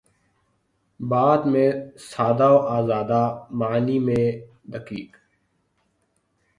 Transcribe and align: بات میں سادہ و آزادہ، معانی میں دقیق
بات 0.99 1.41
میں 1.45 1.69
سادہ 2.09 2.49
و 2.51 2.57
آزادہ، 2.77 3.23
معانی 3.51 3.99
میں 3.99 4.25
دقیق 4.73 5.11